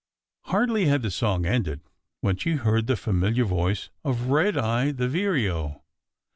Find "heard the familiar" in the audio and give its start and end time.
2.55-3.43